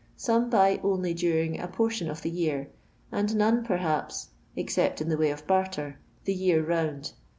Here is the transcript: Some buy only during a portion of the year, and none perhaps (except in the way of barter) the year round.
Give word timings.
Some 0.17 0.49
buy 0.49 0.79
only 0.83 1.13
during 1.13 1.59
a 1.59 1.67
portion 1.67 2.09
of 2.09 2.23
the 2.23 2.31
year, 2.31 2.71
and 3.11 3.35
none 3.35 3.63
perhaps 3.63 4.29
(except 4.55 4.99
in 4.99 5.09
the 5.09 5.17
way 5.17 5.29
of 5.29 5.45
barter) 5.45 5.99
the 6.23 6.33
year 6.33 6.65
round. 6.65 7.13